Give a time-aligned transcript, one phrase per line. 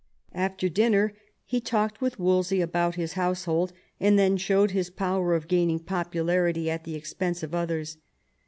[0.33, 1.13] After dinner
[1.45, 6.71] he talked with Wolsey about his household, and then showed his power of gaining popularity
[6.71, 7.97] at the expense of others.